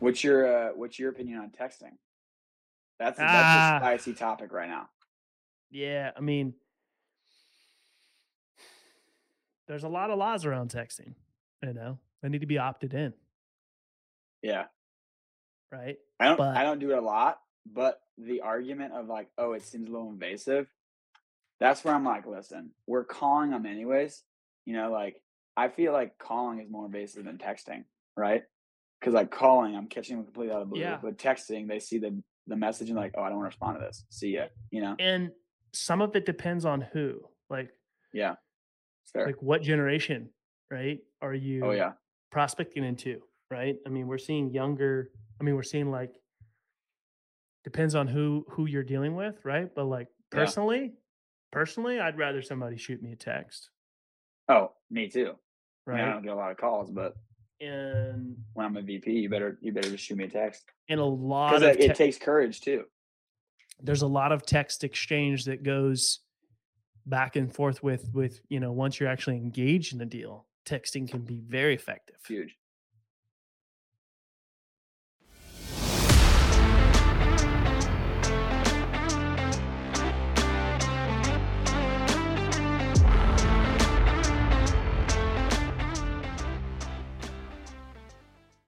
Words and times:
What's 0.00 0.22
your 0.22 0.46
uh, 0.46 0.72
what's 0.74 0.98
your 0.98 1.10
opinion 1.10 1.38
on 1.40 1.50
texting? 1.50 1.92
That's 2.98 3.18
that's 3.18 3.32
Ah. 3.32 3.76
a 3.76 3.80
spicy 3.80 4.14
topic 4.14 4.52
right 4.52 4.68
now. 4.68 4.88
Yeah, 5.70 6.12
I 6.16 6.20
mean, 6.20 6.54
there's 9.66 9.84
a 9.84 9.88
lot 9.88 10.10
of 10.10 10.18
laws 10.18 10.44
around 10.44 10.70
texting. 10.70 11.14
You 11.62 11.72
know, 11.72 11.98
they 12.22 12.28
need 12.28 12.42
to 12.42 12.46
be 12.46 12.58
opted 12.58 12.92
in, 12.94 13.14
Yeah, 14.42 14.66
right? 15.72 15.96
I 16.20 16.26
don't 16.26 16.36
But- 16.36 16.56
I 16.56 16.62
don't 16.62 16.78
do 16.78 16.90
it 16.92 16.98
a 16.98 17.00
lot, 17.00 17.40
but 17.64 18.00
the 18.18 18.42
argument 18.42 18.92
of 18.92 19.06
like, 19.06 19.30
oh, 19.38 19.52
it 19.54 19.62
seems 19.62 19.88
a 19.88 19.92
little 19.92 20.10
invasive. 20.10 20.68
That's 21.60 21.82
where 21.82 21.94
I'm 21.94 22.04
like, 22.04 22.26
listen, 22.26 22.74
we're 22.86 23.04
calling 23.04 23.50
them 23.50 23.64
anyways. 23.64 24.22
You 24.66 24.74
know, 24.74 24.90
like 24.90 25.22
I 25.56 25.68
feel 25.68 25.92
like 25.92 26.18
calling 26.18 26.58
is 26.60 26.70
more 26.70 26.84
invasive 26.86 27.24
than 27.24 27.38
texting, 27.38 27.84
right? 28.16 28.44
Because 29.04 29.12
like 29.14 29.30
calling, 29.30 29.76
I'm 29.76 29.86
catching 29.86 30.16
them 30.16 30.24
completely 30.24 30.54
out 30.54 30.62
of 30.62 30.68
the 30.68 30.72
blue. 30.72 30.80
Yeah. 30.80 30.98
But 31.02 31.18
texting, 31.18 31.68
they 31.68 31.78
see 31.78 31.98
the 31.98 32.22
the 32.46 32.56
message 32.56 32.88
and 32.88 32.96
like, 32.96 33.12
oh, 33.18 33.22
I 33.22 33.28
don't 33.28 33.36
want 33.36 33.52
to 33.52 33.54
respond 33.54 33.78
to 33.78 33.84
this. 33.84 34.06
See 34.08 34.30
ya. 34.30 34.44
You 34.70 34.80
know? 34.80 34.96
And 34.98 35.30
some 35.72 36.00
of 36.00 36.16
it 36.16 36.24
depends 36.24 36.64
on 36.64 36.80
who, 36.80 37.20
like, 37.50 37.68
Yeah. 38.14 38.36
Like 39.14 39.36
what 39.42 39.60
generation, 39.60 40.30
right? 40.70 41.00
Are 41.20 41.32
oh, 41.32 41.36
you 41.36 41.64
oh 41.66 41.70
yeah. 41.72 41.92
prospecting 42.32 42.82
into, 42.82 43.20
right? 43.50 43.76
I 43.86 43.90
mean, 43.90 44.08
we're 44.08 44.16
seeing 44.16 44.50
younger. 44.50 45.10
I 45.38 45.44
mean, 45.44 45.54
we're 45.54 45.62
seeing 45.62 45.90
like 45.90 46.14
depends 47.62 47.94
on 47.94 48.08
who 48.08 48.46
who 48.48 48.64
you're 48.66 48.82
dealing 48.82 49.14
with, 49.14 49.36
right? 49.44 49.68
But 49.74 49.84
like 49.84 50.08
Yeah. 50.32 50.38
personally, 50.40 50.94
personally, 51.52 52.00
I'd 52.00 52.16
rather 52.16 52.40
somebody 52.40 52.78
shoot 52.78 53.02
me 53.02 53.12
a 53.12 53.16
text, 53.16 53.68
Oh, 54.48 54.72
me 54.90 55.08
too. 55.08 55.34
I, 55.86 55.90
mean, 55.90 56.00
I 56.00 56.12
don't 56.12 56.22
get 56.22 56.32
a 56.32 56.36
lot 56.36 56.50
of 56.50 56.56
calls, 56.56 56.90
but 56.90 57.14
And 57.60 58.36
when 58.52 58.66
I'm 58.66 58.76
a 58.76 58.82
VP, 58.82 59.10
you 59.12 59.28
better 59.28 59.58
you 59.60 59.72
better 59.72 59.90
just 59.90 60.04
shoot 60.04 60.18
me 60.18 60.24
a 60.24 60.28
text 60.28 60.64
and 60.88 61.00
a 61.00 61.04
lot 61.04 61.54
of 61.54 61.62
it, 61.62 61.80
it 61.80 61.94
takes 61.94 62.18
courage 62.18 62.60
too. 62.60 62.84
there's 63.82 64.02
a 64.02 64.06
lot 64.06 64.32
of 64.32 64.44
text 64.44 64.84
exchange 64.84 65.44
that 65.44 65.62
goes 65.62 66.20
back 67.06 67.36
and 67.36 67.54
forth 67.54 67.82
with 67.82 68.08
with 68.12 68.40
you 68.48 68.60
know 68.60 68.72
once 68.72 68.98
you're 68.98 69.08
actually 69.08 69.36
engaged 69.36 69.94
in 69.94 70.00
a 70.00 70.06
deal 70.06 70.46
texting 70.66 71.08
can 71.08 71.20
be 71.20 71.40
very 71.46 71.74
effective 71.74 72.16
huge. 72.26 72.56